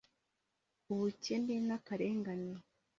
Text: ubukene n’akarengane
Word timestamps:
ubukene 0.91 1.55
n’akarengane 1.67 2.53